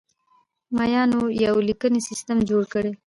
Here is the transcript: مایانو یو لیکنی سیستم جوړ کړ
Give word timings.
مایانو 0.75 1.21
یو 1.45 1.55
لیکنی 1.67 1.99
سیستم 2.09 2.37
جوړ 2.49 2.63
کړ 2.73 2.85